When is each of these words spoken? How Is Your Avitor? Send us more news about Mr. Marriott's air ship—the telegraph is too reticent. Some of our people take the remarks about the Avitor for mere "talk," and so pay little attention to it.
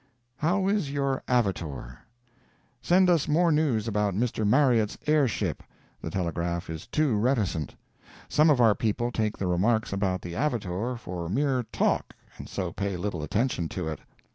How 0.37 0.67
Is 0.67 0.89
Your 0.89 1.21
Avitor? 1.27 1.99
Send 2.81 3.07
us 3.07 3.27
more 3.27 3.51
news 3.51 3.87
about 3.87 4.15
Mr. 4.15 4.47
Marriott's 4.47 4.97
air 5.05 5.27
ship—the 5.27 6.09
telegraph 6.09 6.71
is 6.71 6.87
too 6.87 7.15
reticent. 7.17 7.75
Some 8.27 8.49
of 8.49 8.59
our 8.59 8.73
people 8.73 9.11
take 9.11 9.37
the 9.37 9.45
remarks 9.45 9.93
about 9.93 10.23
the 10.23 10.35
Avitor 10.35 10.97
for 10.97 11.29
mere 11.29 11.67
"talk," 11.71 12.15
and 12.39 12.49
so 12.49 12.71
pay 12.71 12.97
little 12.97 13.21
attention 13.21 13.69
to 13.69 13.87
it. 13.89 13.99